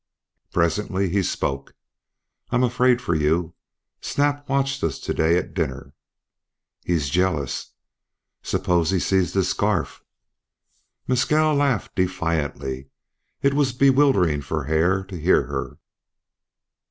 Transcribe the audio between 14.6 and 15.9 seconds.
Hare to hear her.